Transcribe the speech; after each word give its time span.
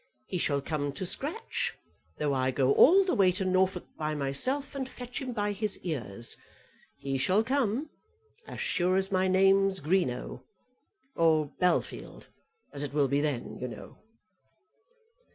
He 0.25 0.39
shall 0.39 0.61
come 0.63 0.93
to 0.93 1.03
the 1.03 1.05
scratch, 1.05 1.75
though 2.17 2.33
I 2.33 2.49
go 2.49 2.73
all 2.73 3.03
the 3.03 3.13
way 3.13 3.31
to 3.33 3.45
Norfolk 3.45 3.85
by 3.99 4.15
myself 4.15 4.73
and 4.73 4.89
fetch 4.89 5.21
him 5.21 5.31
by 5.31 5.51
his 5.51 5.77
ears. 5.83 6.37
He 6.97 7.19
shall 7.19 7.43
come, 7.43 7.91
as 8.47 8.59
sure 8.59 8.95
as 8.95 9.11
my 9.11 9.27
name's 9.27 9.79
Greenow, 9.79 10.41
or 11.15 11.51
Bellfield, 11.61 12.25
as 12.73 12.81
it 12.81 12.93
will 12.95 13.09
be 13.09 13.21
then, 13.21 13.59
you 13.61 13.67
know." 13.67 13.99